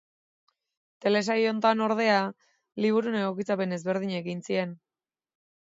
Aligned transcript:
Telesail 1.05 1.43
honetan, 1.49 1.83
ordea, 1.89 2.17
liburuaren 2.85 3.21
egokitzapen 3.21 3.79
ezberdinak 3.79 4.25
egin 4.27 4.45
ziren. 4.49 4.75